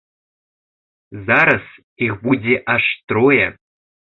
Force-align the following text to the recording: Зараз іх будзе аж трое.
Зараз 1.27 1.67
іх 2.07 2.17
будзе 2.25 2.55
аж 2.77 2.83
трое. 3.11 3.47